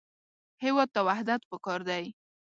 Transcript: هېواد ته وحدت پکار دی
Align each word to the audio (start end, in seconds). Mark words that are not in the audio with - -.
هېواد 0.63 0.89
ته 0.95 1.01
وحدت 1.07 1.41
پکار 1.51 1.79
دی 1.89 2.03